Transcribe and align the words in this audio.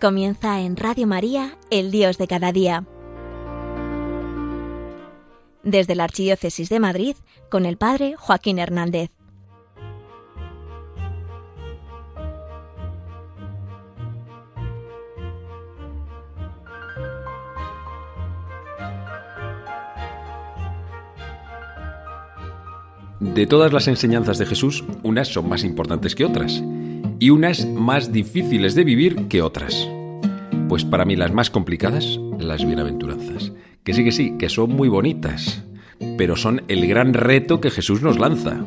Comienza 0.00 0.60
en 0.60 0.76
Radio 0.76 1.08
María, 1.08 1.58
el 1.70 1.90
Dios 1.90 2.18
de 2.18 2.28
cada 2.28 2.52
día. 2.52 2.84
Desde 5.64 5.96
la 5.96 6.04
Archidiócesis 6.04 6.68
de 6.68 6.78
Madrid, 6.78 7.16
con 7.50 7.66
el 7.66 7.78
Padre 7.78 8.14
Joaquín 8.16 8.60
Hernández. 8.60 9.10
De 23.18 23.48
todas 23.48 23.72
las 23.72 23.88
enseñanzas 23.88 24.38
de 24.38 24.46
Jesús, 24.46 24.84
unas 25.02 25.26
son 25.26 25.48
más 25.48 25.64
importantes 25.64 26.14
que 26.14 26.24
otras 26.24 26.62
y 27.18 27.30
unas 27.30 27.66
más 27.66 28.12
difíciles 28.12 28.74
de 28.76 28.84
vivir 28.84 29.26
que 29.28 29.42
otras. 29.42 29.88
Pues 30.68 30.84
para 30.84 31.04
mí 31.04 31.16
las 31.16 31.32
más 31.32 31.50
complicadas, 31.50 32.20
las 32.38 32.64
bienaventuranzas. 32.64 33.52
Que 33.84 33.94
sí, 33.94 34.04
que 34.04 34.12
sí, 34.12 34.36
que 34.38 34.48
son 34.48 34.70
muy 34.70 34.88
bonitas, 34.88 35.64
pero 36.18 36.36
son 36.36 36.62
el 36.68 36.86
gran 36.86 37.14
reto 37.14 37.60
que 37.60 37.70
Jesús 37.70 38.02
nos 38.02 38.18
lanza. 38.18 38.66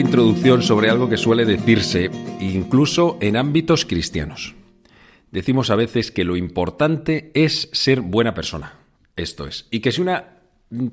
Introducción 0.00 0.62
sobre 0.62 0.90
algo 0.90 1.08
que 1.08 1.16
suele 1.16 1.44
decirse 1.44 2.10
incluso 2.40 3.18
en 3.20 3.36
ámbitos 3.36 3.84
cristianos. 3.84 4.54
Decimos 5.30 5.70
a 5.70 5.76
veces 5.76 6.10
que 6.10 6.24
lo 6.24 6.36
importante 6.36 7.30
es 7.34 7.68
ser 7.72 8.00
buena 8.00 8.34
persona. 8.34 8.74
Esto 9.16 9.46
es. 9.46 9.66
Y 9.70 9.80
que 9.80 9.92
si 9.92 10.00
una 10.00 10.40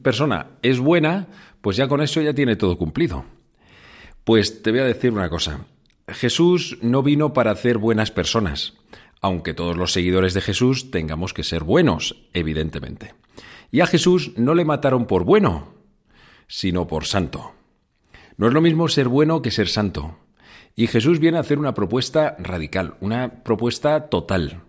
persona 0.02 0.48
es 0.62 0.80
buena, 0.80 1.28
pues 1.62 1.78
ya 1.78 1.88
con 1.88 2.02
eso 2.02 2.22
ya 2.22 2.34
tiene 2.34 2.56
todo 2.56 2.78
cumplido. 2.78 3.26
Pues 4.24 4.62
te 4.62 4.72
voy 4.72 4.80
a 4.80 4.86
decir 4.86 5.12
una 5.12 5.30
cosa. 5.30 5.66
Jesús 6.08 6.78
no 6.82 7.04
vino 7.04 7.34
para 7.34 7.52
hacer 7.52 7.78
buenas 7.78 8.12
personas, 8.12 8.74
aunque 9.22 9.54
todos 9.54 9.78
los 9.78 9.92
seguidores 9.92 10.34
de 10.34 10.42
Jesús 10.42 10.92
tengamos 10.92 11.34
que 11.34 11.44
ser 11.44 11.64
buenos, 11.64 12.16
evidentemente. 12.34 13.14
Y 13.72 13.82
a 13.82 13.88
Jesús 13.88 14.32
no 14.38 14.56
le 14.56 14.66
mataron 14.66 15.06
por 15.06 15.24
bueno, 15.24 15.74
sino 16.48 16.88
por 16.88 17.06
santo. 17.06 17.54
No 18.40 18.48
es 18.48 18.54
lo 18.54 18.62
mismo 18.62 18.88
ser 18.88 19.10
bueno 19.10 19.42
que 19.42 19.52
ser 19.52 19.68
santo. 19.68 20.18
Y 20.74 20.88
Jesús 20.88 21.20
viene 21.20 21.36
a 21.36 21.42
hacer 21.42 21.60
una 21.60 21.74
propuesta 21.74 22.38
radical, 22.40 22.96
una 23.02 23.44
propuesta 23.44 24.08
total. 24.08 24.62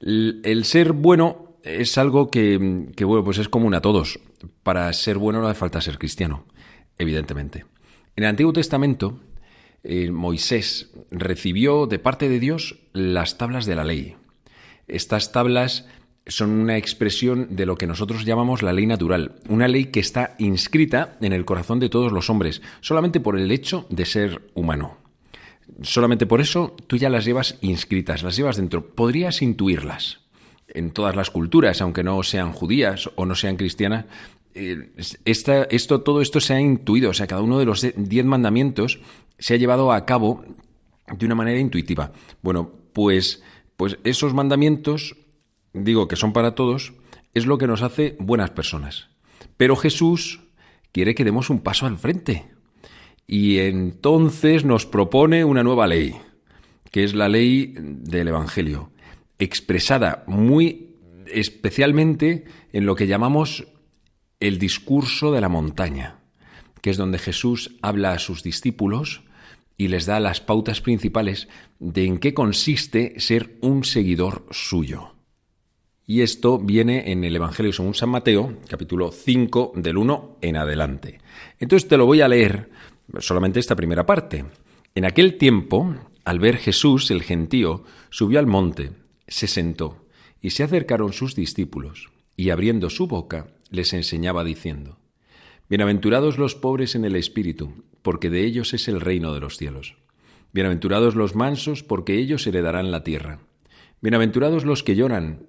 El, 0.00 0.64
ser 0.64 0.92
bueno 0.92 1.58
es 1.62 1.98
algo 1.98 2.30
que, 2.30 2.86
que, 2.96 3.04
bueno, 3.04 3.22
pues 3.22 3.36
es 3.36 3.50
común 3.50 3.74
a 3.74 3.82
todos. 3.82 4.18
Para 4.62 4.90
ser 4.94 5.18
bueno 5.18 5.42
no 5.42 5.48
hace 5.48 5.60
falta 5.60 5.82
ser 5.82 5.98
cristiano, 5.98 6.46
evidentemente. 6.96 7.66
En 8.16 8.24
el 8.24 8.30
Antiguo 8.30 8.54
Testamento, 8.54 9.20
eh, 9.84 10.10
Moisés 10.10 10.90
recibió 11.10 11.86
de 11.86 11.98
parte 11.98 12.30
de 12.30 12.40
Dios 12.40 12.78
las 12.94 13.36
tablas 13.36 13.66
de 13.66 13.76
la 13.76 13.84
ley. 13.84 14.16
Estas 14.88 15.32
tablas 15.32 15.86
son 16.26 16.50
una 16.50 16.76
expresión 16.76 17.54
de 17.54 17.66
lo 17.66 17.76
que 17.76 17.86
nosotros 17.86 18.24
llamamos 18.24 18.62
la 18.62 18.72
ley 18.72 18.86
natural, 18.86 19.36
una 19.48 19.68
ley 19.68 19.86
que 19.86 20.00
está 20.00 20.34
inscrita 20.38 21.16
en 21.20 21.32
el 21.32 21.44
corazón 21.44 21.78
de 21.78 21.88
todos 21.88 22.12
los 22.12 22.30
hombres, 22.30 22.62
solamente 22.80 23.20
por 23.20 23.38
el 23.38 23.50
hecho 23.50 23.86
de 23.90 24.06
ser 24.06 24.50
humano. 24.54 24.98
Solamente 25.82 26.26
por 26.26 26.40
eso 26.40 26.74
tú 26.86 26.96
ya 26.96 27.10
las 27.10 27.24
llevas 27.24 27.58
inscritas, 27.60 28.22
las 28.22 28.36
llevas 28.36 28.56
dentro. 28.56 28.94
Podrías 28.94 29.42
intuirlas 29.42 30.20
en 30.68 30.90
todas 30.90 31.16
las 31.16 31.30
culturas, 31.30 31.80
aunque 31.80 32.02
no 32.02 32.22
sean 32.22 32.52
judías 32.52 33.10
o 33.14 33.26
no 33.26 33.34
sean 33.34 33.56
cristianas. 33.56 34.06
Eh, 34.54 34.90
esto, 35.24 36.00
todo 36.00 36.22
esto 36.22 36.40
se 36.40 36.54
ha 36.54 36.60
intuido, 36.60 37.10
o 37.10 37.14
sea, 37.14 37.26
cada 37.26 37.42
uno 37.42 37.58
de 37.58 37.66
los 37.66 37.86
diez 37.96 38.24
mandamientos 38.24 39.00
se 39.38 39.54
ha 39.54 39.58
llevado 39.58 39.92
a 39.92 40.06
cabo 40.06 40.44
de 41.14 41.26
una 41.26 41.34
manera 41.34 41.60
intuitiva. 41.60 42.12
Bueno, 42.42 42.72
pues, 42.92 43.42
pues 43.76 43.98
esos 44.04 44.34
mandamientos, 44.34 45.16
digo 45.84 46.08
que 46.08 46.16
son 46.16 46.32
para 46.32 46.54
todos, 46.54 46.92
es 47.34 47.46
lo 47.46 47.58
que 47.58 47.66
nos 47.66 47.82
hace 47.82 48.16
buenas 48.18 48.50
personas. 48.50 49.08
Pero 49.56 49.76
Jesús 49.76 50.40
quiere 50.92 51.14
que 51.14 51.24
demos 51.24 51.50
un 51.50 51.60
paso 51.60 51.86
al 51.86 51.98
frente 51.98 52.46
y 53.26 53.58
entonces 53.58 54.64
nos 54.64 54.86
propone 54.86 55.44
una 55.44 55.62
nueva 55.62 55.86
ley, 55.86 56.16
que 56.90 57.04
es 57.04 57.14
la 57.14 57.28
ley 57.28 57.74
del 57.76 58.28
Evangelio, 58.28 58.90
expresada 59.38 60.24
muy 60.26 60.94
especialmente 61.26 62.44
en 62.72 62.86
lo 62.86 62.94
que 62.94 63.06
llamamos 63.06 63.66
el 64.40 64.58
discurso 64.58 65.32
de 65.32 65.40
la 65.40 65.48
montaña, 65.48 66.20
que 66.80 66.90
es 66.90 66.96
donde 66.96 67.18
Jesús 67.18 67.76
habla 67.82 68.12
a 68.12 68.18
sus 68.18 68.42
discípulos 68.42 69.22
y 69.76 69.88
les 69.88 70.06
da 70.06 70.20
las 70.20 70.40
pautas 70.40 70.80
principales 70.80 71.48
de 71.78 72.06
en 72.06 72.18
qué 72.18 72.32
consiste 72.32 73.18
ser 73.18 73.58
un 73.60 73.84
seguidor 73.84 74.46
suyo. 74.50 75.15
Y 76.08 76.22
esto 76.22 76.60
viene 76.60 77.10
en 77.10 77.24
el 77.24 77.34
Evangelio 77.34 77.72
según 77.72 77.92
San 77.94 78.10
Mateo, 78.10 78.58
capítulo 78.68 79.10
5, 79.10 79.72
del 79.74 79.96
1 79.96 80.38
en 80.40 80.56
adelante. 80.56 81.18
Entonces 81.58 81.88
te 81.88 81.96
lo 81.96 82.06
voy 82.06 82.20
a 82.20 82.28
leer 82.28 82.70
solamente 83.18 83.58
esta 83.58 83.74
primera 83.74 84.06
parte. 84.06 84.44
En 84.94 85.04
aquel 85.04 85.36
tiempo, 85.36 85.96
al 86.24 86.38
ver 86.38 86.58
Jesús 86.58 87.10
el 87.10 87.24
gentío, 87.24 87.82
subió 88.10 88.38
al 88.38 88.46
monte, 88.46 88.92
se 89.26 89.48
sentó, 89.48 90.06
y 90.40 90.50
se 90.50 90.62
acercaron 90.62 91.12
sus 91.12 91.34
discípulos, 91.34 92.10
y 92.36 92.50
abriendo 92.50 92.88
su 92.88 93.08
boca, 93.08 93.48
les 93.72 93.92
enseñaba 93.92 94.44
diciendo, 94.44 94.98
Bienaventurados 95.68 96.38
los 96.38 96.54
pobres 96.54 96.94
en 96.94 97.04
el 97.04 97.16
espíritu, 97.16 97.82
porque 98.02 98.30
de 98.30 98.44
ellos 98.44 98.74
es 98.74 98.86
el 98.86 99.00
reino 99.00 99.34
de 99.34 99.40
los 99.40 99.56
cielos. 99.56 99.96
Bienaventurados 100.52 101.16
los 101.16 101.34
mansos, 101.34 101.82
porque 101.82 102.16
ellos 102.16 102.46
heredarán 102.46 102.92
la 102.92 103.02
tierra. 103.02 103.40
Bienaventurados 104.00 104.64
los 104.64 104.84
que 104.84 104.94
lloran, 104.94 105.48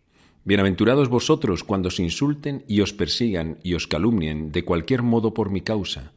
Bienaventurados 0.43 1.07
vosotros 1.07 1.63
cuando 1.63 1.89
os 1.89 1.99
insulten 1.99 2.65
y 2.67 2.81
os 2.81 2.93
persigan 2.93 3.59
y 3.61 3.75
os 3.75 3.85
calumnien 3.85 4.51
de 4.51 4.65
cualquier 4.65 5.03
modo 5.03 5.35
por 5.35 5.51
mi 5.51 5.61
causa. 5.61 6.13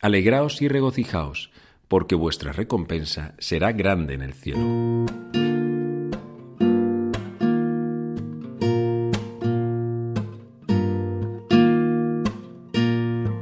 Alegraos 0.00 0.62
y 0.62 0.68
regocijaos, 0.68 1.50
porque 1.88 2.14
vuestra 2.14 2.52
recompensa 2.52 3.34
será 3.38 3.72
grande 3.72 4.14
en 4.14 4.22
el 4.22 4.32
cielo. 4.32 4.60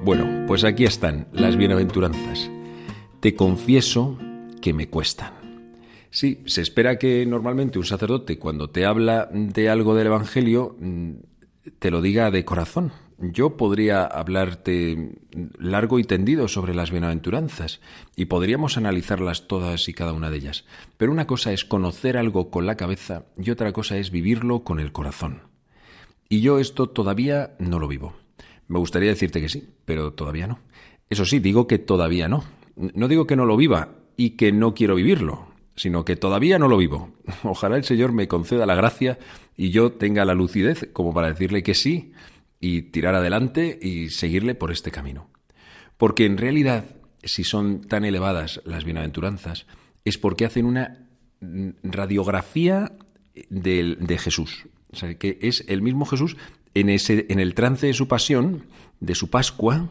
Bueno, 0.02 0.46
pues 0.46 0.64
aquí 0.64 0.84
están 0.84 1.28
las 1.32 1.58
bienaventuranzas. 1.58 2.50
Te 3.20 3.34
confieso 3.36 4.16
que 4.62 4.72
me 4.72 4.88
cuestan. 4.88 5.41
Sí, 6.12 6.42
se 6.44 6.60
espera 6.60 6.98
que 6.98 7.24
normalmente 7.24 7.78
un 7.78 7.86
sacerdote 7.86 8.38
cuando 8.38 8.68
te 8.68 8.84
habla 8.84 9.30
de 9.32 9.70
algo 9.70 9.94
del 9.94 10.08
Evangelio 10.08 10.76
te 11.78 11.90
lo 11.90 12.02
diga 12.02 12.30
de 12.30 12.44
corazón, 12.44 12.92
yo 13.16 13.56
podría 13.56 14.04
hablarte 14.04 15.14
largo 15.58 15.98
y 15.98 16.04
tendido 16.04 16.48
sobre 16.48 16.74
las 16.74 16.90
bienaventuranzas 16.90 17.80
y 18.14 18.26
podríamos 18.26 18.76
analizarlas 18.76 19.48
todas 19.48 19.88
y 19.88 19.94
cada 19.94 20.12
una 20.12 20.28
de 20.28 20.36
ellas. 20.36 20.66
Pero 20.98 21.12
una 21.12 21.26
cosa 21.26 21.50
es 21.50 21.64
conocer 21.64 22.18
algo 22.18 22.50
con 22.50 22.66
la 22.66 22.76
cabeza 22.76 23.24
y 23.38 23.50
otra 23.50 23.72
cosa 23.72 23.96
es 23.96 24.10
vivirlo 24.10 24.64
con 24.64 24.80
el 24.80 24.92
corazón. 24.92 25.44
Y 26.28 26.42
yo 26.42 26.58
esto 26.58 26.90
todavía 26.90 27.54
no 27.58 27.78
lo 27.78 27.88
vivo. 27.88 28.12
Me 28.68 28.78
gustaría 28.78 29.08
decirte 29.08 29.40
que 29.40 29.48
sí, 29.48 29.66
pero 29.86 30.12
todavía 30.12 30.46
no. 30.46 30.58
Eso 31.08 31.24
sí, 31.24 31.38
digo 31.38 31.66
que 31.66 31.78
todavía 31.78 32.28
no. 32.28 32.44
No 32.76 33.08
digo 33.08 33.26
que 33.26 33.36
no 33.36 33.46
lo 33.46 33.56
viva 33.56 33.94
y 34.18 34.30
que 34.30 34.52
no 34.52 34.74
quiero 34.74 34.94
vivirlo, 34.94 35.51
sino 35.76 36.04
que 36.04 36.16
todavía 36.16 36.58
no 36.58 36.68
lo 36.68 36.76
vivo. 36.76 37.10
Ojalá 37.42 37.76
el 37.76 37.84
Señor 37.84 38.12
me 38.12 38.28
conceda 38.28 38.66
la 38.66 38.74
gracia 38.74 39.18
y 39.56 39.70
yo 39.70 39.92
tenga 39.92 40.24
la 40.24 40.34
lucidez 40.34 40.88
como 40.92 41.14
para 41.14 41.28
decirle 41.28 41.62
que 41.62 41.74
sí 41.74 42.12
y 42.60 42.82
tirar 42.82 43.14
adelante 43.14 43.78
y 43.80 44.10
seguirle 44.10 44.54
por 44.54 44.70
este 44.70 44.90
camino. 44.90 45.28
Porque 45.96 46.26
en 46.26 46.38
realidad, 46.38 46.84
si 47.22 47.44
son 47.44 47.82
tan 47.82 48.04
elevadas 48.04 48.60
las 48.64 48.84
bienaventuranzas, 48.84 49.66
es 50.04 50.18
porque 50.18 50.44
hacen 50.44 50.66
una 50.66 51.06
radiografía 51.82 52.92
de, 53.50 54.18
Jesús. 54.18 54.66
O 54.92 54.96
sea, 54.96 55.14
que 55.14 55.38
es 55.42 55.64
el 55.68 55.82
mismo 55.82 56.04
Jesús 56.04 56.36
en, 56.74 56.88
ese, 56.88 57.26
en 57.30 57.40
el 57.40 57.54
trance 57.54 57.86
de 57.86 57.94
su 57.94 58.08
pasión, 58.08 58.64
de 59.00 59.14
su 59.14 59.30
Pascua, 59.30 59.90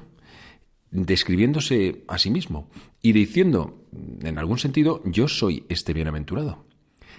describiéndose 0.92 2.04
a 2.08 2.18
sí 2.18 2.30
mismo 2.30 2.70
y 3.02 3.14
diciendo, 3.14 3.82
en 4.22 4.38
algún 4.38 4.60
sentido, 4.60 5.02
yo 5.06 5.28
soy 5.28 5.66
este 5.70 5.94
bienaventurado. 5.94 6.66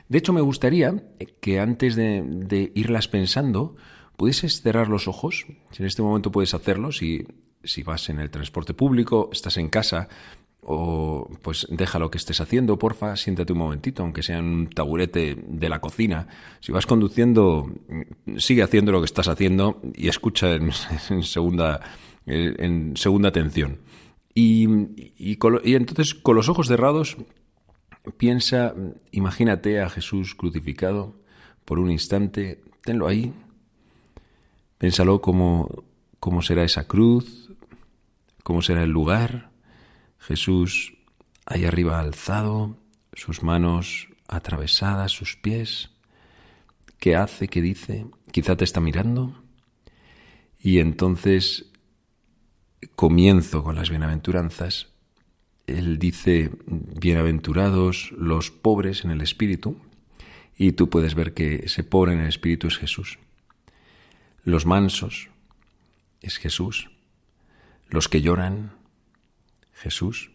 De 0.08 0.18
hecho, 0.18 0.32
me 0.32 0.42
gustaría 0.42 1.02
que 1.40 1.58
antes 1.58 1.96
de, 1.96 2.70
irlas 2.74 3.08
pensando, 3.08 3.74
pudieses 4.16 4.60
cerrar 4.60 4.88
los 4.88 5.08
ojos, 5.08 5.46
si 5.70 5.82
en 5.82 5.86
este 5.86 6.02
momento 6.02 6.30
puedes 6.30 6.54
hacerlo, 6.54 6.92
si, 6.92 7.26
si 7.64 7.82
vas 7.82 8.10
en 8.10 8.20
el 8.20 8.30
transporte 8.30 8.74
público, 8.74 9.30
estás 9.32 9.56
en 9.56 9.68
casa, 9.68 10.08
o 10.64 11.28
pues 11.42 11.66
deja 11.70 11.98
lo 11.98 12.10
que 12.10 12.18
estés 12.18 12.40
haciendo, 12.40 12.78
porfa, 12.78 13.16
siéntate 13.16 13.52
un 13.52 13.58
momentito, 13.58 14.02
aunque 14.02 14.22
sea 14.22 14.38
en 14.38 14.44
un 14.44 14.70
taburete 14.70 15.36
de 15.44 15.68
la 15.68 15.80
cocina. 15.80 16.28
Si 16.60 16.70
vas 16.72 16.86
conduciendo, 16.86 17.72
sigue 18.36 18.62
haciendo 18.62 18.92
lo 18.92 19.00
que 19.00 19.06
estás 19.06 19.28
haciendo 19.28 19.80
y 19.94 20.08
escucha 20.08 20.54
en 20.54 20.72
segunda 21.22 21.80
en 22.26 22.96
segunda 22.96 23.28
atención. 23.28 23.78
Y, 24.34 24.66
y, 25.18 25.38
entonces, 25.74 26.14
con 26.14 26.36
los 26.36 26.48
ojos 26.48 26.68
cerrados, 26.68 27.16
piensa, 28.16 28.74
imagínate 29.10 29.80
a 29.80 29.90
Jesús 29.90 30.34
crucificado 30.34 31.14
por 31.64 31.78
un 31.78 31.90
instante, 31.90 32.62
tenlo 32.82 33.06
ahí, 33.06 33.32
piénsalo 34.78 35.20
cómo, 35.20 35.84
cómo 36.18 36.42
será 36.42 36.64
esa 36.64 36.86
cruz, 36.88 37.50
cómo 38.42 38.62
será 38.62 38.82
el 38.82 38.90
lugar, 38.90 39.50
Jesús 40.18 40.94
ahí 41.46 41.64
arriba 41.64 42.00
alzado, 42.00 42.76
sus 43.12 43.42
manos 43.42 44.08
atravesadas, 44.28 45.12
sus 45.12 45.36
pies, 45.36 45.90
¿qué 46.98 47.16
hace, 47.16 47.48
qué 47.48 47.60
dice? 47.60 48.06
Quizá 48.30 48.56
te 48.56 48.64
está 48.64 48.80
mirando. 48.80 49.42
Y 50.58 50.78
entonces 50.78 51.71
comienzo 52.94 53.62
con 53.64 53.76
las 53.76 53.90
bienaventuranzas, 53.90 54.88
él 55.66 55.98
dice, 55.98 56.50
bienaventurados 56.66 58.12
los 58.12 58.50
pobres 58.50 59.04
en 59.04 59.10
el 59.10 59.20
espíritu, 59.20 59.78
y 60.56 60.72
tú 60.72 60.88
puedes 60.90 61.14
ver 61.14 61.34
que 61.34 61.56
ese 61.64 61.82
pobre 61.84 62.12
en 62.12 62.20
el 62.20 62.28
espíritu 62.28 62.68
es 62.68 62.76
Jesús. 62.78 63.18
Los 64.44 64.66
mansos 64.66 65.28
es 66.20 66.38
Jesús. 66.38 66.90
Los 67.88 68.08
que 68.08 68.22
lloran, 68.22 68.72
Jesús. 69.72 70.30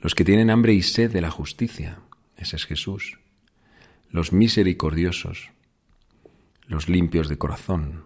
Los 0.00 0.14
que 0.14 0.24
tienen 0.24 0.50
hambre 0.50 0.74
y 0.74 0.82
sed 0.82 1.12
de 1.12 1.20
la 1.20 1.30
justicia, 1.30 2.00
ese 2.36 2.56
es 2.56 2.64
Jesús. 2.64 3.18
Los 4.10 4.32
misericordiosos, 4.32 5.50
los 6.66 6.88
limpios 6.88 7.28
de 7.28 7.38
corazón, 7.38 8.04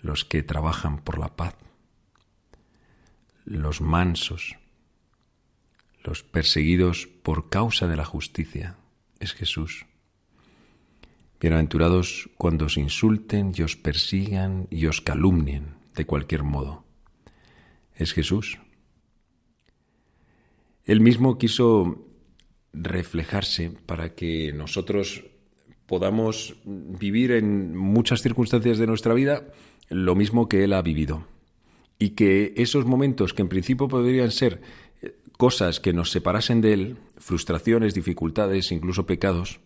los 0.00 0.24
que 0.24 0.42
trabajan 0.42 0.98
por 0.98 1.18
la 1.18 1.36
paz, 1.36 1.54
los 3.58 3.82
mansos, 3.82 4.56
los 6.02 6.22
perseguidos 6.22 7.06
por 7.06 7.50
causa 7.50 7.86
de 7.86 7.96
la 7.96 8.04
justicia, 8.04 8.76
es 9.20 9.34
Jesús. 9.34 9.84
Bienaventurados 11.38 12.30
cuando 12.38 12.66
os 12.66 12.78
insulten 12.78 13.52
y 13.54 13.62
os 13.62 13.76
persigan 13.76 14.68
y 14.70 14.86
os 14.86 15.00
calumnien 15.00 15.74
de 15.94 16.06
cualquier 16.06 16.44
modo. 16.44 16.84
Es 17.94 18.14
Jesús. 18.14 18.58
Él 20.84 21.00
mismo 21.00 21.36
quiso 21.36 22.06
reflejarse 22.72 23.70
para 23.84 24.14
que 24.14 24.52
nosotros 24.54 25.24
podamos 25.86 26.56
vivir 26.64 27.32
en 27.32 27.76
muchas 27.76 28.22
circunstancias 28.22 28.78
de 28.78 28.86
nuestra 28.86 29.12
vida 29.12 29.52
lo 29.90 30.14
mismo 30.14 30.48
que 30.48 30.64
Él 30.64 30.72
ha 30.72 30.80
vivido 30.80 31.26
y 32.02 32.10
que 32.10 32.52
esos 32.56 32.84
momentos 32.84 33.32
que 33.32 33.42
en 33.42 33.48
principio 33.48 33.86
podrían 33.86 34.32
ser 34.32 34.60
eh, 35.02 35.14
cosas 35.36 35.78
que 35.78 35.92
nos 35.92 36.10
separasen 36.10 36.60
de 36.60 36.72
Él, 36.72 36.96
frustraciones, 37.16 37.94
dificultades, 37.94 38.72
incluso 38.72 39.06
pecados, 39.06 39.60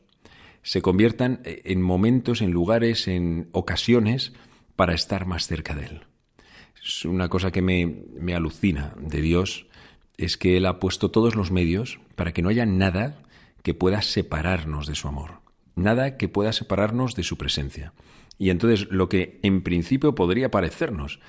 se 0.62 0.82
conviertan 0.82 1.40
eh, 1.44 1.62
en 1.64 1.80
momentos, 1.80 2.42
en 2.42 2.50
lugares, 2.50 3.08
en 3.08 3.48
ocasiones 3.52 4.34
para 4.76 4.92
estar 4.92 5.24
más 5.24 5.46
cerca 5.46 5.74
de 5.74 5.86
Él. 5.86 6.00
Es 6.84 7.06
una 7.06 7.30
cosa 7.30 7.52
que 7.52 7.62
me, 7.62 8.04
me 8.20 8.34
alucina 8.34 8.92
de 9.00 9.22
Dios, 9.22 9.66
es 10.18 10.36
que 10.36 10.58
Él 10.58 10.66
ha 10.66 10.78
puesto 10.78 11.10
todos 11.10 11.36
los 11.36 11.50
medios 11.50 12.00
para 12.16 12.34
que 12.34 12.42
no 12.42 12.50
haya 12.50 12.66
nada 12.66 13.22
que 13.62 13.72
pueda 13.72 14.02
separarnos 14.02 14.86
de 14.86 14.94
su 14.94 15.08
amor, 15.08 15.40
nada 15.74 16.18
que 16.18 16.28
pueda 16.28 16.52
separarnos 16.52 17.14
de 17.14 17.22
su 17.22 17.38
presencia. 17.38 17.94
Y 18.38 18.50
entonces 18.50 18.88
lo 18.90 19.08
que 19.08 19.40
en 19.42 19.62
principio 19.62 20.14
podría 20.14 20.50
parecernos 20.50 21.20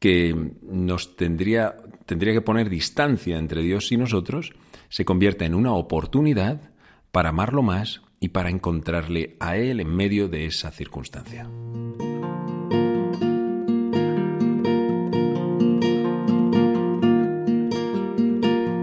que 0.00 0.34
nos 0.62 1.14
tendría, 1.16 1.76
tendría 2.06 2.32
que 2.32 2.40
poner 2.40 2.70
distancia 2.70 3.38
entre 3.38 3.62
Dios 3.62 3.92
y 3.92 3.98
nosotros, 3.98 4.54
se 4.88 5.04
convierte 5.04 5.44
en 5.44 5.54
una 5.54 5.74
oportunidad 5.74 6.72
para 7.12 7.28
amarlo 7.28 7.62
más 7.62 8.00
y 8.18 8.30
para 8.30 8.50
encontrarle 8.50 9.36
a 9.40 9.56
Él 9.58 9.78
en 9.78 9.94
medio 9.94 10.28
de 10.28 10.46
esa 10.46 10.70
circunstancia. 10.70 11.48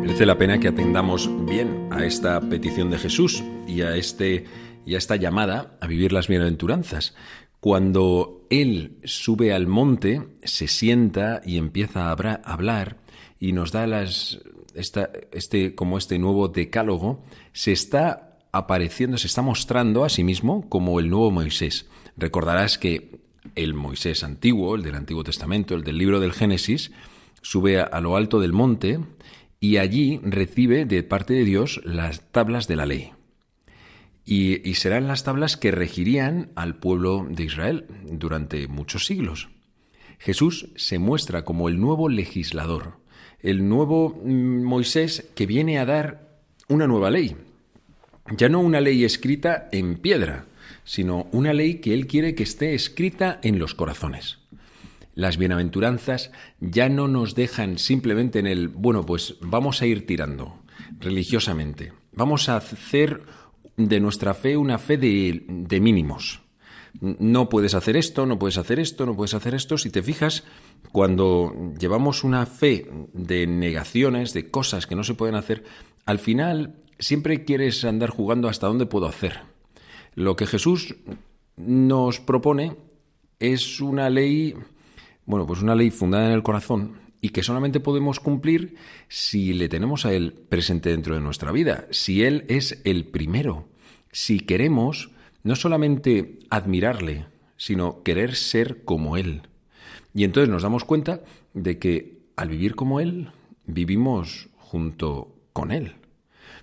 Merece 0.02 0.26
la 0.26 0.38
pena 0.38 0.60
que 0.60 0.68
atendamos 0.68 1.30
bien 1.48 1.90
a 1.92 2.06
esta 2.06 2.40
petición 2.42 2.92
de 2.92 3.00
Jesús 3.00 3.44
y 3.68 3.82
a, 3.82 3.96
este, 3.96 4.46
y 4.86 4.94
a 4.94 5.00
esta 5.00 5.16
llamada 5.16 5.78
a 5.82 5.88
vivir 5.88 6.14
las 6.14 6.28
bienaventuranzas. 6.28 7.16
Cuando 7.60 8.37
él 8.50 8.98
sube 9.04 9.54
al 9.54 9.68
monte, 9.68 10.28
se 10.44 10.68
sienta 10.68 11.42
y 11.46 11.58
empieza 11.58 12.10
a 12.10 12.12
hablar 12.44 12.98
y 13.40 13.54
nos 13.54 13.72
da 13.72 13.88
las, 13.88 14.40
este, 14.74 15.76
como 15.76 15.98
este 15.98 16.20
nuevo 16.20 16.48
decálogo, 16.48 17.24
se 17.54 17.72
está 17.72 18.38
apareciendo, 18.52 19.18
se 19.18 19.28
está 19.28 19.42
mostrando 19.42 20.04
a 20.04 20.10
sí 20.10 20.24
mismo 20.24 20.68
como 20.70 21.00
el 21.00 21.10
nuevo 21.10 21.32
Moisés. 21.32 21.88
Recordarás 22.16 22.78
que 22.78 23.20
el 23.56 23.74
Moisés 23.74 24.24
antiguo, 24.24 24.76
el 24.76 24.84
del 24.84 24.96
Antiguo 24.96 25.24
Testamento, 25.24 25.76
el 25.76 25.84
del 25.84 25.98
libro 25.98 26.20
del 26.20 26.34
Génesis, 26.34 26.92
sube 27.42 27.80
a 27.80 28.02
lo 28.02 28.16
alto 28.16 28.40
del 28.40 28.54
monte 28.54 29.00
y 29.60 29.78
allí 29.78 30.20
recibe 30.24 30.86
de 30.86 31.04
parte 31.04 31.34
de 31.34 31.44
Dios 31.44 31.82
las 31.84 32.22
tablas 32.32 32.68
de 32.68 32.76
la 32.76 32.86
ley 32.86 33.12
y, 34.30 34.74
serán 34.74 35.08
las 35.08 35.24
tablas 35.24 35.56
que 35.56 35.72
regirían 35.72 36.52
al 36.56 36.76
pueblo 36.76 37.26
de 37.30 37.46
Israel 37.46 37.86
durante 38.12 38.68
muchos 38.68 39.06
siglos. 39.06 39.48
Jesús 40.20 40.68
se 40.76 41.00
muestra 41.00 41.46
como 41.46 41.70
el 41.70 41.80
nuevo 41.80 42.10
legislador, 42.10 43.00
el 43.40 43.70
nuevo 43.70 44.20
mm, 44.22 44.64
Moisés 44.64 45.32
que 45.34 45.46
viene 45.46 45.80
a 45.80 45.86
dar 45.86 46.42
una 46.68 46.88
nueva 46.88 47.10
ley. 47.10 47.38
Ya 48.36 48.50
no 48.50 48.60
una 48.60 48.82
ley 48.82 49.06
escrita 49.06 49.70
en 49.72 49.96
piedra, 49.96 50.46
sino 50.84 51.30
una 51.32 51.54
ley 51.54 51.76
que 51.76 51.94
Él 51.94 52.06
quiere 52.06 52.36
que 52.36 52.44
esté 52.44 52.74
escrita 52.74 53.40
en 53.44 53.60
los 53.60 53.76
corazones. 53.76 54.40
Las 55.16 55.38
bienaventuranzas 55.38 56.32
ya 56.60 56.90
no 56.90 57.08
nos 57.08 57.34
dejan 57.34 57.78
simplemente 57.78 58.40
en 58.40 58.48
el, 58.48 58.68
bueno, 58.68 59.06
pues 59.06 59.36
vamos 59.40 59.82
a 59.82 59.86
ir 59.86 60.06
tirando 60.06 60.60
religiosamente. 61.00 61.94
Vamos 62.12 62.50
a 62.50 62.58
hacer 62.58 63.22
de 63.78 64.00
nuestra 64.00 64.34
fe 64.34 64.58
una 64.58 64.80
fe 64.80 64.98
de, 64.98 65.80
mínimos. 65.80 66.42
No 67.00 67.48
puedes 67.48 67.76
hacer 67.76 67.96
esto, 67.96 68.26
no 68.26 68.40
puedes 68.40 68.58
hacer 68.58 68.80
esto, 68.80 69.06
no 69.06 69.16
puedes 69.16 69.36
hacer 69.36 69.54
esto. 69.54 69.78
Si 69.78 69.92
te 69.92 70.02
fijas, 70.02 70.44
cuando 70.92 71.54
llevamos 71.80 72.24
una 72.24 72.46
fe 72.48 72.90
de 73.14 73.46
negaciones, 73.46 74.34
de 74.34 74.50
cosas 74.50 74.88
que 74.88 74.96
no 74.96 75.04
se 75.04 75.14
pueden 75.14 75.36
hacer, 75.36 75.64
al 76.06 76.18
final 76.18 76.76
siempre 76.98 77.46
quieres 77.46 77.86
andar 77.86 78.10
jugando 78.10 78.50
hasta 78.50 78.68
dónde 78.68 78.88
puedo 78.88 79.06
hacer. 79.06 79.42
Lo 80.16 80.36
que 80.36 80.48
Jesús 80.48 80.96
nos 81.56 82.20
propone 82.20 82.76
es 83.40 83.80
una 83.80 84.10
ley 84.10 84.56
Bueno, 85.26 85.46
pues 85.46 85.62
una 85.62 85.76
ley 85.76 85.92
fundada 85.92 86.26
en 86.26 86.32
el 86.32 86.42
corazón 86.42 87.07
y 87.28 87.30
que 87.32 87.44
solamente 87.44 87.82
podemos 87.82 88.22
cumplir 88.22 88.76
si 89.10 89.52
le 89.52 89.68
tenemos 89.68 90.06
a 90.06 90.14
Él 90.14 90.32
presente 90.48 90.92
dentro 90.92 91.14
de 91.14 91.20
nuestra 91.20 91.52
vida, 91.52 91.86
si 91.92 92.24
Él 92.24 92.46
es 92.48 92.80
el 92.86 93.04
primero, 93.04 93.68
si 94.14 94.40
queremos 94.40 95.12
no 95.44 95.58
solamente 95.58 96.40
admirarle, 96.50 97.26
sino 97.58 98.02
querer 98.04 98.36
ser 98.36 98.86
como 98.86 99.18
Él. 99.18 99.42
Y 100.14 100.24
entonces 100.24 100.48
nos 100.48 100.64
damos 100.64 100.86
cuenta 100.86 101.22
de 101.54 101.78
que 101.80 102.20
al 102.38 102.48
vivir 102.48 102.76
como 102.76 103.02
Él, 103.02 103.32
vivimos 103.66 104.48
junto 104.56 105.36
con 105.52 105.74
Él. 105.74 105.96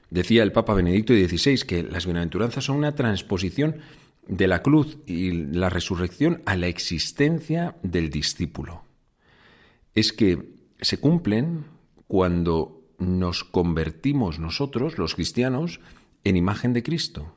Decía 0.09 0.43
el 0.45 0.53
Papa 0.53 0.73
Benedicto 0.73 1.13
XVI 1.13 1.67
que 1.67 1.83
las 1.83 2.07
bienaventuranzas 2.07 2.65
son 2.65 2.77
una 2.77 2.95
transposición 2.95 3.81
de 4.27 4.49
la 4.49 4.63
cruz 4.63 4.97
y 5.05 5.31
la 5.31 5.69
resurrección 5.69 6.41
a 6.47 6.57
la 6.57 6.69
existencia 6.69 7.77
del 7.83 8.09
discípulo. 8.09 8.83
Es 9.95 10.15
que 10.15 10.54
se 10.85 10.99
cumplen 10.99 11.67
cuando 12.07 12.83
nos 12.99 13.45
convertimos 13.45 14.39
nosotros, 14.39 14.99
los 14.99 15.15
cristianos, 15.15 15.81
en 16.23 16.37
imagen 16.37 16.73
de 16.73 16.83
Cristo. 16.83 17.35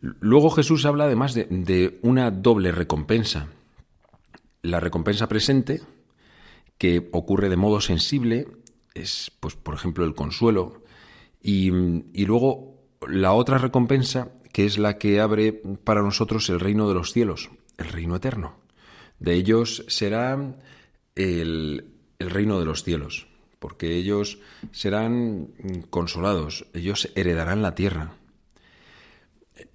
Luego 0.00 0.50
Jesús 0.50 0.86
habla 0.86 1.04
además 1.04 1.34
de, 1.34 1.98
una 2.02 2.30
doble 2.30 2.72
recompensa. 2.72 3.48
La 4.62 4.80
recompensa 4.80 5.28
presente, 5.28 5.82
que 6.78 7.08
ocurre 7.12 7.48
de 7.48 7.56
modo 7.56 7.80
sensible, 7.80 8.48
es, 8.94 9.30
pues, 9.40 9.56
por 9.56 9.74
ejemplo, 9.74 10.04
el 10.04 10.14
consuelo, 10.14 10.82
y, 11.42 11.70
y 12.12 12.24
luego 12.24 12.80
la 13.06 13.32
otra 13.32 13.58
recompensa 13.58 14.32
que 14.52 14.66
es 14.66 14.78
la 14.78 14.98
que 14.98 15.20
abre 15.20 15.52
para 15.52 16.02
nosotros 16.02 16.48
el 16.48 16.60
reino 16.60 16.88
de 16.88 16.94
los 16.94 17.12
cielos, 17.12 17.50
el 17.78 17.88
reino 17.88 18.16
eterno. 18.16 18.56
De 19.18 19.34
ellos 19.34 19.84
será 19.88 20.56
el, 21.14 21.99
el 22.20 22.30
reino 22.30 22.60
de 22.60 22.66
los 22.66 22.84
cielos, 22.84 23.26
porque 23.58 23.96
ellos 23.96 24.38
serán 24.70 25.48
consolados, 25.90 26.66
ellos 26.72 27.10
heredarán 27.16 27.62
la 27.62 27.74
tierra. 27.74 28.14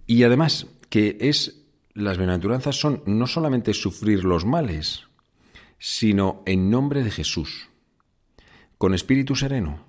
Y 0.08 0.24
además, 0.24 0.68
que 0.90 1.18
es 1.20 1.62
las 1.94 2.18
bienaventuranzas 2.18 2.78
son 2.78 3.04
no 3.06 3.28
solamente 3.28 3.74
sufrir 3.74 4.24
los 4.24 4.46
males, 4.46 5.04
sino 5.80 6.42
en 6.46 6.70
nombre 6.70 7.04
de 7.04 7.12
Jesús, 7.12 7.68
con 8.78 8.94
espíritu 8.94 9.36
sereno, 9.36 9.86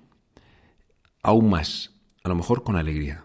aún 1.23 1.49
más, 1.49 1.93
a 2.23 2.29
lo 2.29 2.35
mejor 2.35 2.63
con 2.63 2.75
alegría 2.75 3.23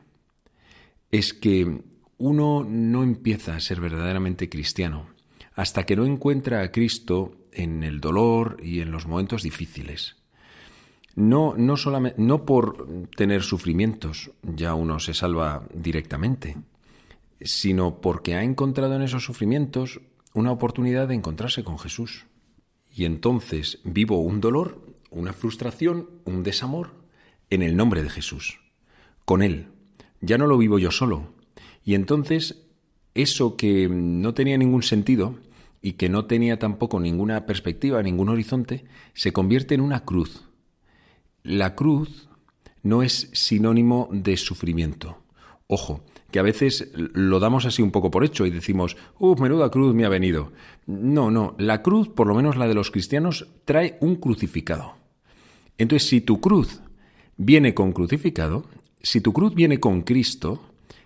es 1.13 1.35
que 1.35 1.83
uno 2.17 2.65
no 2.65 3.03
empieza 3.03 3.55
a 3.55 3.61
ser 3.61 3.81
verdaderamente 3.81 4.49
cristiano 4.49 5.07
hasta 5.55 5.85
que 5.85 5.97
no 5.97 6.07
encuentra 6.07 6.63
a 6.63 6.71
Cristo 6.71 7.37
en 7.53 7.83
el 7.83 8.01
dolor 8.01 8.57
y 8.63 8.81
en 8.81 8.91
los 8.91 9.07
momentos 9.07 9.43
difíciles. 9.43 10.17
No, 11.15 11.55
no, 11.57 11.77
solamente, 11.77 12.21
no 12.23 12.47
por 12.47 13.09
tener 13.17 13.43
sufrimientos 13.43 14.31
ya 14.43 14.75
uno 14.75 14.99
se 14.99 15.13
salva 15.13 15.67
directamente, 15.75 16.57
sino 17.41 18.01
porque 18.01 18.35
ha 18.35 18.43
encontrado 18.43 18.95
en 18.95 19.03
esos 19.03 19.25
sufrimientos 19.25 20.01
una 20.33 20.53
oportunidad 20.53 21.09
de 21.09 21.15
encontrarse 21.15 21.65
con 21.65 21.79
Jesús. 21.79 22.27
Y 22.95 23.05
entonces 23.05 23.81
vivo 23.85 24.21
un 24.21 24.41
dolor, 24.41 24.81
una 25.11 25.33
frustración, 25.33 26.09
un 26.25 26.43
desamor 26.43 26.91
en 27.51 27.63
el 27.63 27.77
nombre 27.77 28.03
de 28.03 28.09
Jesús, 28.09 28.61
con 29.27 29.43
Él, 29.43 29.69
ya 30.23 30.39
no 30.39 30.47
lo 30.47 30.57
vivo 30.57 30.79
yo 30.79 30.91
solo. 30.91 31.35
Y 31.85 31.95
entonces 31.95 32.63
eso 33.15 33.57
que 33.57 33.89
no 33.89 34.35
tenía 34.35 34.57
ningún 34.59 34.83
sentido 34.83 35.39
y 35.81 35.93
que 35.95 36.09
no 36.09 36.27
tenía 36.27 36.59
tampoco 36.59 37.01
ninguna 37.01 37.45
perspectiva, 37.47 38.03
ningún 38.03 38.29
horizonte, 38.29 38.85
se 39.15 39.33
convierte 39.33 39.75
en 39.75 39.81
una 39.81 40.05
cruz. 40.05 40.45
La 41.43 41.75
cruz 41.75 42.29
no 42.83 43.03
es 43.03 43.31
sinónimo 43.33 44.09
de 44.13 44.37
sufrimiento. 44.37 45.19
Ojo, 45.67 46.05
que 46.31 46.39
a 46.39 46.43
veces 46.43 46.91
lo 46.95 47.41
damos 47.41 47.67
así 47.67 47.83
un 47.83 47.91
poco 47.91 48.11
por 48.11 48.25
hecho 48.25 48.47
y 48.47 48.51
decimos, 48.51 48.97
¡uh, 49.19 49.37
menuda 49.37 49.71
cruz 49.71 49.95
me 49.95 50.05
ha 50.05 50.09
venido! 50.09 50.53
No, 50.87 51.31
no, 51.31 51.55
la 51.59 51.83
cruz, 51.83 52.09
por 52.09 52.27
lo 52.27 52.35
menos 52.35 52.57
la 52.57 52.69
de 52.69 52.75
los 52.75 52.91
cristianos, 52.91 53.49
trae 53.65 53.97
un 54.01 54.17
crucificado. 54.17 54.95
Entonces, 55.79 56.09
si 56.09 56.21
tu 56.21 56.41
cruz 56.41 56.81
viene 57.37 57.75
con 57.75 57.93
crucificado, 57.93 58.67
si 59.03 59.21
tu 59.21 59.33
cruz 59.33 59.55
viene 59.55 59.81
con 59.81 60.03
Cristo, 60.03 60.63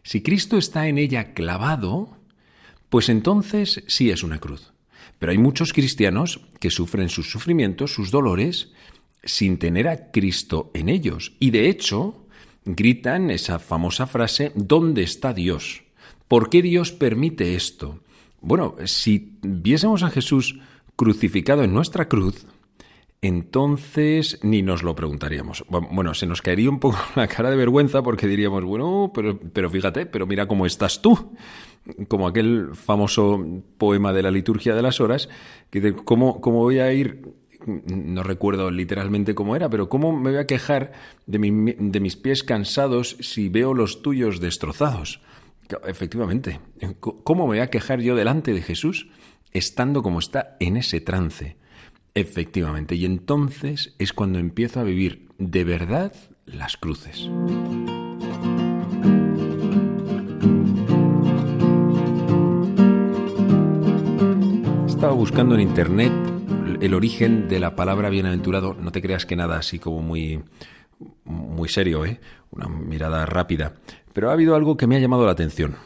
si 0.06 0.22
Cristo 0.22 0.56
está 0.56 0.86
en 0.86 0.98
ella 0.98 1.34
clavado, 1.34 2.16
pues 2.90 3.08
entonces 3.08 3.82
sí 3.88 4.10
es 4.10 4.22
una 4.22 4.38
cruz. 4.38 4.72
Pero 5.18 5.32
hay 5.32 5.38
muchos 5.38 5.72
cristianos 5.72 6.42
que 6.60 6.70
sufren 6.70 7.08
sus 7.08 7.28
sufrimientos, 7.28 7.92
sus 7.92 8.12
dolores, 8.12 8.70
sin 9.25 9.58
tener 9.58 9.88
a 9.88 10.12
Cristo 10.12 10.70
en 10.75 10.90
ellos. 10.90 11.32
Y 11.40 11.50
de 11.50 11.68
hecho, 11.68 12.25
gritan 12.64 13.32
esa 13.32 13.58
famosa 13.58 14.06
frase, 14.06 14.52
¿dónde 14.54 15.02
está 15.02 15.32
Dios? 15.32 15.82
¿Por 16.28 16.50
qué 16.50 16.62
Dios 16.62 16.92
permite 16.92 17.56
esto? 17.56 17.98
Bueno, 18.40 18.76
si 18.84 19.32
viésemos 19.42 20.04
a 20.04 20.10
Jesús 20.10 20.60
crucificado 20.94 21.64
en 21.64 21.75
nuestra 21.75 22.06
cruz, 22.06 22.46
entonces 23.23 24.38
ni 24.42 24.62
nos 24.62 24.82
lo 24.82 24.94
preguntaríamos. 24.94 25.64
Bueno, 25.68 26.14
se 26.14 26.26
nos 26.26 26.42
caería 26.42 26.70
un 26.70 26.80
poco 26.80 26.99
la 27.16 27.26
cara 27.28 27.50
de 27.50 27.56
vergüenza 27.56 28.02
porque 28.02 28.26
diríamos, 28.26 28.64
bueno, 28.64 29.11
pero, 29.14 29.38
pero 29.38 29.70
fíjate, 29.70 30.06
pero 30.06 30.26
mira 30.26 30.46
cómo 30.46 30.66
estás 30.66 31.02
tú. 31.02 31.32
Como 32.08 32.26
aquel 32.26 32.70
famoso 32.75 33.44
poema 33.78 34.12
de 34.12 34.23
la 34.23 34.32
liturgia 34.32 34.75
de 34.75 34.82
las 34.82 35.00
horas, 35.00 35.28
que 35.70 35.80
dice, 35.80 35.96
¿cómo, 36.04 36.40
cómo 36.40 36.58
voy 36.58 36.80
a 36.80 36.92
ir 36.92 37.23
no 37.66 38.23
recuerdo 38.23 38.70
literalmente 38.70 39.35
cómo 39.35 39.56
era, 39.56 39.68
pero 39.68 39.88
¿cómo 39.88 40.12
me 40.12 40.30
voy 40.30 40.38
a 40.38 40.46
quejar 40.46 40.92
de, 41.26 41.38
de, 41.78 42.00
mis 42.00 42.16
pies 42.16 42.42
cansados 42.42 43.16
si 43.20 43.49
veo 43.49 43.75
los 43.75 44.02
tuyos 44.02 44.40
destrozados? 44.40 45.20
Efectivamente, 45.87 46.61
¿cómo 47.00 47.44
me 47.44 47.54
voy 47.54 47.58
a 47.58 47.70
quejar 47.70 48.00
yo 48.00 48.14
delante 48.14 48.52
de 48.52 48.62
Jesús 48.62 49.08
estando 49.52 50.02
como 50.02 50.20
está 50.20 50.56
en 50.61 50.76
ese 50.76 51.00
trance? 51.00 51.56
Efectivamente, 52.16 52.94
y 52.94 53.04
entonces 53.04 53.94
es 53.99 54.14
cuando 54.14 54.38
empiezo 54.38 54.80
a 54.80 54.85
vivir 54.85 55.28
de 55.37 55.64
verdad 55.64 56.14
las 56.46 56.78
cruces. 56.78 57.28
Estaba 64.87 65.12
buscando 65.12 65.56
en 65.56 65.61
internet 65.61 66.12
el 66.80 66.94
origen 66.94 67.49
de 67.49 67.61
la 67.61 67.76
palabra 67.76 68.08
bienaventurado. 68.08 68.73
No 68.73 68.92
te 68.92 69.02
creas 69.02 69.26
que 69.26 69.37
nada 69.37 69.58
así 69.58 69.78
como 69.78 70.00
muy, 70.00 70.42
muy 71.26 71.68
serio, 71.68 72.06
¿eh? 72.06 72.18
una 72.50 72.66
mirada 72.66 73.26
rápida. 73.26 73.75
Pero 74.14 74.30
ha 74.30 74.32
habido 74.32 74.56
algo 74.56 74.78
que 74.78 74.87
me 74.87 74.96
ha 74.96 75.00
llamado 75.00 75.26
la 75.26 75.32
atención. 75.32 75.76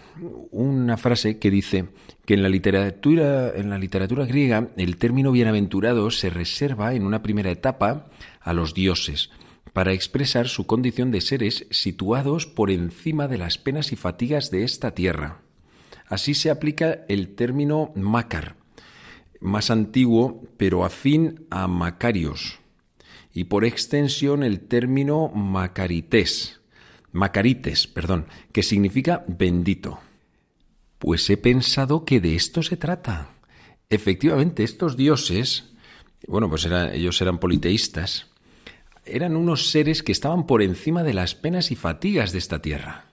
Una 0.51 0.97
frase 0.97 1.39
que 1.39 1.51
dice 1.51 1.87
que 2.27 2.35
en 2.35 2.43
la 2.43 2.49
literatura, 2.49 3.53
en 3.55 3.71
la 3.71 3.79
literatura 3.79 4.27
griega 4.27 4.69
el 4.77 4.99
término 4.99 5.33
bienaventurado 5.33 6.11
se 6.11 6.29
reserva 6.29 6.95
en 6.95 7.07
una 7.07 7.23
primera 7.23 7.51
etapa 7.51 8.11
a 8.41 8.53
los 8.53 8.75
dioses 8.75 9.31
para 9.73 9.93
expresar 9.93 10.49
su 10.49 10.67
condición 10.67 11.11
de 11.11 11.21
seres 11.21 11.67
situados 11.71 12.47
por 12.47 12.71
encima 12.71 13.29
de 13.29 13.39
las 13.39 13.57
penas 13.57 13.93
y 13.93 13.97
fatigas 13.97 14.51
de 14.51 14.65
esta 14.65 14.93
tierra. 14.93 15.43
Así 16.07 16.35
se 16.35 16.51
aplica 16.51 17.05
el 17.09 17.35
término 17.35 17.93
Mácar, 17.95 18.57
más 19.41 19.71
antiguo 19.71 20.43
pero 20.57 20.85
afín 20.85 21.47
a 21.51 21.69
Macarios, 21.69 22.59
y 23.33 23.45
por 23.45 23.65
extensión 23.65 24.43
el 24.43 24.61
término 24.61 25.29
Macarites, 25.29 26.61
Macarites, 27.13 27.87
perdón, 27.87 28.27
que 28.53 28.63
significa 28.63 29.25
bendito. 29.27 30.01
Pues 31.01 31.31
he 31.31 31.39
pensado 31.39 32.05
que 32.05 32.21
de 32.21 32.37
esto 32.37 32.63
se 32.63 32.77
trata. 32.77 33.31
Efectivamente, 33.89 34.63
estos 34.63 34.99
dioses, 34.99 35.73
bueno, 36.29 36.51
pues 36.51 36.67
ellos 36.67 37.21
eran 37.23 37.39
politeístas, 37.39 38.27
eran 39.07 39.35
unos 39.35 39.71
seres 39.71 40.03
que 40.03 40.13
estaban 40.13 40.47
por 40.47 40.61
encima 40.61 41.03
de 41.03 41.15
las 41.15 41.35
penas 41.35 41.71
y 41.71 41.75
fatigas 41.75 42.33
de 42.33 42.39
esta 42.39 42.61
tierra. 42.61 43.07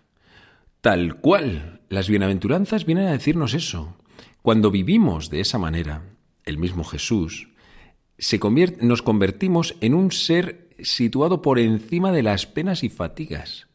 Tal 0.81 1.15
cual, 1.21 1.79
las 1.87 2.09
bienaventuranzas 2.09 2.85
vienen 2.85 3.07
a 3.07 3.13
decirnos 3.13 3.53
eso. 3.53 3.95
Cuando 4.41 4.69
vivimos 4.69 5.29
de 5.29 5.39
esa 5.39 5.57
manera, 5.57 6.03
el 6.43 6.57
mismo 6.57 6.83
Jesús, 6.83 7.47
se 8.17 8.37
nos 8.81 9.01
convertimos 9.01 9.75
en 9.79 9.93
un 9.93 10.11
ser 10.11 10.67
situado 10.79 11.41
por 11.41 11.57
encima 11.57 12.11
de 12.11 12.23
las 12.23 12.47
penas 12.47 12.83
y 12.83 12.89
fatigas 12.89 13.67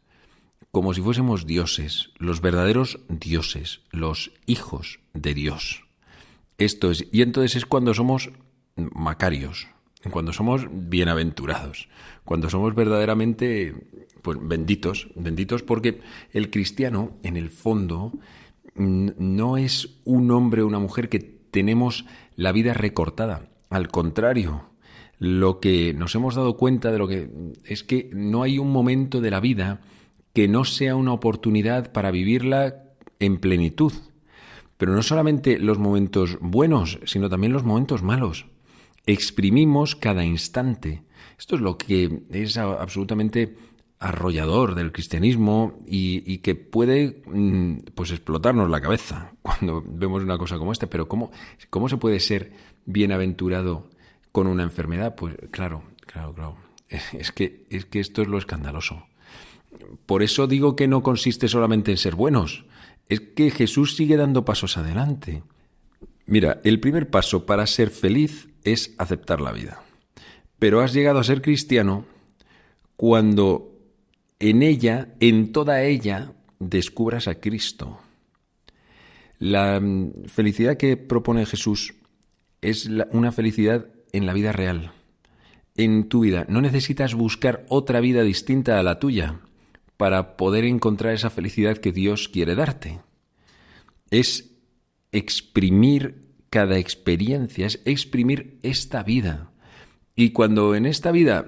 como 0.73 0.95
si 0.95 1.03
fuésemos 1.03 1.47
dioses, 1.47 2.11
los 2.17 2.41
verdaderos 2.41 2.99
dioses, 3.09 3.83
los 3.91 4.33
hijos 4.47 5.01
de 5.13 5.35
Dios. 5.35 5.85
Esto 6.57 6.91
es, 6.91 7.07
y 7.13 7.21
entonces 7.21 7.57
es 7.57 7.67
cuando 7.67 7.93
somos 7.93 8.31
macarios, 8.77 9.69
cuando 10.11 10.33
somos 10.33 10.67
bienaventurados, 10.71 11.89
cuando 12.25 12.49
somos 12.49 12.75
verdaderamente 12.75 13.75
pues, 14.23 14.39
benditos, 14.41 15.09
benditos 15.15 15.63
porque 15.63 16.01
el 16.33 16.51
cristiano, 16.51 17.19
en 17.23 17.37
el 17.37 17.51
fondo, 17.51 18.13
no 18.75 19.59
es 19.59 19.99
un 20.05 20.31
hombre 20.31 20.63
o 20.63 20.67
una 20.67 20.79
mujer 20.79 21.11
que 21.11 21.19
tenemos 21.19 22.07
la 22.35 22.51
vida 22.51 22.73
recortada. 22.73 23.51
Al 23.69 23.89
contrario, 23.89 24.71
lo 25.19 25.61
que 25.61 25.93
nos 25.93 26.15
hemos 26.15 26.35
dado 26.35 26.57
cuenta 26.57 26.91
de 26.91 26.99
lo 26.99 27.09
que 27.09 27.29
es 27.67 27.85
que 27.85 28.09
no 28.15 28.43
hay 28.43 28.59
un 28.59 28.71
momento 28.73 29.21
de 29.21 29.31
la 29.31 29.41
vida 29.41 29.83
que 30.33 30.49
no 30.49 30.65
sea 30.65 30.97
una 30.97 31.13
oportunidad 31.13 31.93
para 31.93 32.11
vivirla 32.11 32.85
en 33.19 33.39
plenitud. 33.39 33.93
Pero 34.77 34.95
no 34.95 35.03
solamente 35.03 35.59
los 35.59 35.79
momentos 35.79 36.39
buenos, 36.41 36.99
sino 37.05 37.29
también 37.29 37.53
los 37.53 37.65
momentos 37.65 38.03
malos. 38.03 38.47
Exprimimos 39.07 39.95
cada 39.95 40.25
instante. 40.25 41.03
Esto 41.39 41.57
es 41.57 41.61
lo 41.61 41.79
que 41.79 42.23
es 42.31 42.57
absolutamente 42.57 43.57
arrollador 43.99 44.75
del 44.75 44.91
cristianismo 44.91 45.79
y, 45.87 46.39
que 46.39 46.57
puede 46.57 47.23
mm, 47.27 47.93
pues 47.95 48.11
explotarnos 48.11 48.69
la 48.69 48.81
cabeza 48.81 49.33
cuando 49.43 49.83
vemos 49.87 50.23
una 50.23 50.39
cosa 50.39 50.59
como 50.59 50.73
esta. 50.73 50.89
Pero 50.89 51.09
¿cómo, 51.09 51.31
cómo 51.71 51.89
se 51.89 51.99
puede 51.99 52.19
ser 52.19 52.53
bienaventurado 52.85 53.89
con 54.33 54.47
una 54.47 54.65
enfermedad? 54.65 55.15
Pues 55.15 55.37
claro, 55.51 55.85
claro, 56.07 56.35
claro. 56.35 56.57
Es 56.89 57.33
que, 57.33 57.65
es 57.71 57.87
que 57.87 58.01
esto 58.01 58.21
es 58.21 58.29
lo 58.29 58.37
escandaloso. 58.37 59.07
Por 60.07 60.23
eso 60.23 60.47
digo 60.47 60.77
que 60.77 60.89
no 60.89 61.03
consiste 61.03 61.49
solamente 61.49 61.91
en 61.91 61.97
ser 61.97 62.15
buenos, 62.15 62.65
es 63.09 63.21
que 63.21 63.51
Jesús 63.51 63.97
sigue 63.97 64.17
dando 64.17 64.45
pasos 64.45 64.77
adelante. 64.77 65.43
Mira, 66.27 66.61
el 66.65 66.81
primer 66.81 67.11
paso 67.11 67.47
para 67.47 67.67
ser 67.67 67.91
feliz 67.91 68.49
es 68.65 68.95
aceptar 68.99 69.41
la 69.41 69.53
vida. 69.53 69.83
Pero 70.59 70.81
has 70.81 70.93
llegado 70.93 71.19
a 71.19 71.25
ser 71.25 71.43
cristiano 71.43 72.05
cuando 72.97 73.73
en 74.39 74.63
ella, 74.63 75.09
en 75.21 75.53
toda 75.53 75.83
ella, 75.83 76.33
descubras 76.59 77.29
a 77.29 77.37
Cristo. 77.37 78.01
La 79.39 79.81
mm, 79.81 80.25
felicidad 80.27 80.77
que 80.77 80.97
propone 80.97 81.47
Jesús 81.47 81.95
es 82.61 82.89
una 83.11 83.33
felicidad 83.33 83.87
en 84.13 84.27
la 84.27 84.33
vida 84.33 84.53
real, 84.53 84.93
en 85.77 86.09
tu 86.09 86.21
vida. 86.21 86.47
No 86.49 86.61
necesitas 86.61 87.15
buscar 87.15 87.65
otra 87.69 88.01
vida 88.01 88.23
distinta 88.23 88.79
a 88.79 88.83
la 88.83 88.99
tuya 89.01 89.41
para 90.03 90.37
poder 90.37 90.65
encontrar 90.65 91.15
esa 91.15 91.31
felicidad 91.31 91.79
que 91.79 91.93
Dios 91.93 92.29
quiere 92.29 92.57
darte. 92.57 92.99
Es 94.11 94.51
exprimir 95.13 96.23
cada 96.51 96.77
experiencia, 96.77 97.69
es 97.69 97.81
exprimir 97.85 98.59
esta 98.65 99.05
vida. 99.05 99.53
Y 100.17 100.31
cuando 100.31 100.75
en 100.75 100.87
esta 100.87 101.13
vida 101.13 101.47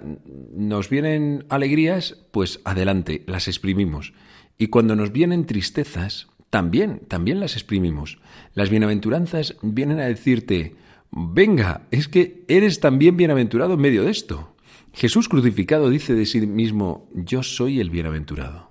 nos 0.55 0.89
vienen 0.89 1.47
alegrías, 1.49 2.17
pues 2.31 2.61
adelante, 2.65 3.25
las 3.27 3.49
exprimimos. 3.49 4.13
Y 4.57 4.69
cuando 4.69 4.95
nos 4.95 5.11
vienen 5.11 5.47
tristezas, 5.47 6.29
también, 6.51 7.01
también 7.09 7.41
las 7.41 7.55
exprimimos. 7.55 8.21
Las 8.53 8.71
bienaventuranzas 8.71 9.57
vienen 9.63 9.99
a 9.99 10.07
decirte, 10.07 10.77
venga, 11.11 11.89
es 11.91 12.07
que 12.07 12.45
eres 12.47 12.79
también 12.79 13.17
bienaventurado 13.17 13.75
en 13.75 13.81
medio 13.81 14.05
de 14.05 14.13
esto. 14.13 14.54
Jesús 14.95 15.29
crucificado 15.29 15.91
dice 15.91 16.15
de 16.15 16.25
sí 16.25 16.47
mismo, 16.47 17.09
yo 17.13 17.43
soy 17.43 17.81
el 17.81 17.91
bienaventurado. 17.91 18.71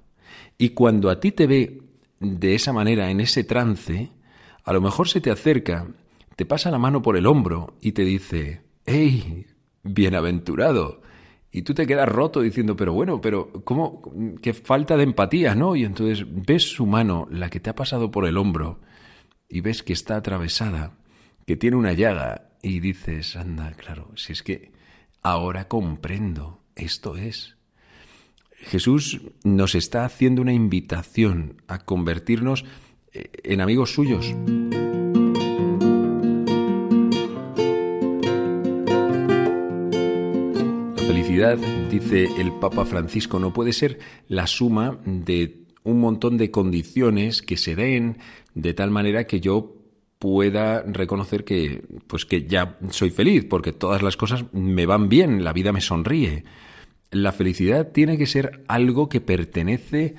Y 0.58 0.70
cuando 0.70 1.10
a 1.10 1.20
ti 1.20 1.34
te 1.34 1.48
ve 1.48 1.82
de 2.20 2.56
esa 2.56 2.72
manera, 2.72 3.12
en 3.12 3.20
ese 3.20 3.44
trance, 3.44 4.10
a 4.64 4.74
lo 4.74 4.80
mejor 4.80 5.10
se 5.10 5.20
te 5.20 5.32
acerca, 5.32 5.86
te 6.38 6.46
pasa 6.46 6.72
la 6.72 6.80
mano 6.80 7.02
por 7.02 7.18
el 7.18 7.26
hombro 7.26 7.76
y 7.82 7.92
te 7.92 8.04
dice, 8.04 8.62
¡Ey, 8.86 9.48
bienaventurado! 9.84 11.02
Y 11.52 11.64
tú 11.64 11.74
te 11.74 11.86
quedas 11.86 12.08
roto 12.08 12.42
diciendo, 12.42 12.76
pero 12.76 12.94
bueno, 12.94 13.20
pero 13.20 13.52
¿cómo? 13.64 14.02
Qué 14.42 14.54
falta 14.54 14.96
de 14.98 15.04
empatía, 15.04 15.54
¿no? 15.56 15.76
Y 15.76 15.84
entonces 15.84 16.26
ves 16.28 16.64
su 16.64 16.86
mano, 16.88 17.28
la 17.30 17.50
que 17.50 17.60
te 17.60 17.70
ha 17.70 17.76
pasado 17.76 18.10
por 18.10 18.26
el 18.26 18.38
hombro, 18.38 18.80
y 19.50 19.62
ves 19.62 19.84
que 19.84 19.94
está 19.94 20.16
atravesada, 20.16 20.98
que 21.46 21.58
tiene 21.58 21.76
una 21.76 21.94
llaga, 21.94 22.50
y 22.64 22.80
dices, 22.80 23.36
anda, 23.36 23.74
claro, 23.74 24.10
si 24.16 24.32
es 24.32 24.42
que 24.42 24.72
ahora 25.24 25.70
comprendo, 25.70 26.60
esto 26.76 27.16
es. 27.16 27.56
Jesús 28.52 29.22
nos 29.44 29.76
está 29.76 30.06
haciendo 30.06 30.42
una 30.42 30.54
invitación 30.54 31.62
a 31.68 31.80
convertirnos 31.80 32.66
eh, 33.14 33.30
en 33.44 33.62
amigos 33.62 33.94
suyos. 33.94 34.34
La 40.96 41.04
felicidad, 41.08 41.58
dice 41.90 42.30
el 42.38 42.52
Papa 42.60 42.86
Francisco, 42.86 43.40
no 43.40 43.54
puede 43.54 43.74
ser 43.74 44.00
la 44.28 44.48
suma 44.48 45.00
de 45.06 45.64
un 45.84 46.00
montón 46.00 46.38
de 46.38 46.52
condiciones 46.52 47.42
que 47.42 47.58
se 47.58 47.76
den 47.76 48.18
de 48.54 48.74
tal 48.74 48.92
manera 48.92 49.26
que 49.26 49.42
yo 49.42 49.83
pueda 50.24 50.84
reconocer 50.84 51.44
que 51.44 51.84
pues 52.08 52.26
que 52.26 52.48
ya 52.48 52.78
soy 52.92 53.10
feliz 53.10 53.44
porque 53.44 53.74
todas 53.74 54.02
las 54.02 54.16
cosas 54.16 54.46
me 54.54 54.86
van 54.86 55.10
bien, 55.10 55.44
la 55.44 55.52
vida 55.52 55.74
me 55.74 55.82
sonríe. 55.82 56.46
La 57.12 57.34
felicidad 57.34 57.92
tiene 57.92 58.18
que 58.18 58.26
ser 58.26 58.64
algo 58.70 59.10
que 59.10 59.20
pertenece 59.20 60.16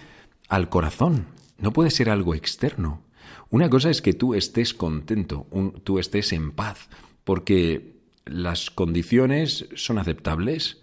al 0.51 0.69
corazón, 0.69 1.29
no 1.57 1.73
puede 1.73 1.91
ser 1.91 2.11
algo 2.11 2.35
externo. 2.35 3.01
Una 3.49 3.71
cosa 3.71 3.89
es 3.89 4.03
que 4.03 4.13
tú 4.13 4.35
estés 4.35 4.75
contento, 4.75 5.47
tú 5.85 5.99
estés 5.99 6.35
en 6.35 6.53
paz, 6.53 6.91
porque 7.25 7.95
las 8.27 8.71
condiciones 8.71 9.71
son 9.75 9.97
aceptables, 9.97 10.83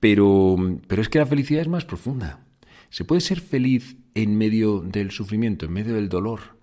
pero, 0.00 0.56
pero 0.88 1.00
es 1.00 1.08
que 1.08 1.20
la 1.20 1.26
felicidad 1.26 1.62
es 1.62 1.68
más 1.68 1.84
profunda. 1.84 2.44
Se 2.88 3.04
puede 3.04 3.20
ser 3.20 3.40
feliz 3.40 3.98
en 4.16 4.36
medio 4.36 4.80
del 4.80 5.12
sufrimiento, 5.12 5.66
en 5.66 5.72
medio 5.74 5.94
del 5.94 6.08
dolor, 6.08 6.58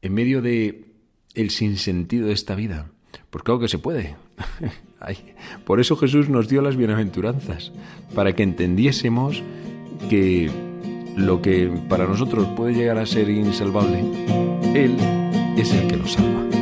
en 0.00 0.14
medio 0.14 0.42
de 0.42 0.91
el 1.34 1.50
sinsentido 1.50 2.28
de 2.28 2.32
esta 2.32 2.54
vida? 2.54 2.90
Pues 3.30 3.44
claro 3.44 3.60
que 3.60 3.68
se 3.68 3.78
puede. 3.78 4.16
Por 5.64 5.80
eso 5.80 5.96
Jesús 5.96 6.28
nos 6.28 6.48
dio 6.48 6.62
las 6.62 6.76
bienaventuranzas, 6.76 7.72
para 8.14 8.34
que 8.34 8.42
entendiésemos 8.42 9.42
que 10.08 10.50
lo 11.16 11.42
que 11.42 11.70
para 11.88 12.06
nosotros 12.06 12.46
puede 12.56 12.74
llegar 12.74 12.98
a 12.98 13.06
ser 13.06 13.28
insalvable, 13.28 14.00
Él 14.74 14.96
es 15.56 15.72
el 15.72 15.88
que 15.88 15.96
lo 15.96 16.06
salva. 16.06 16.61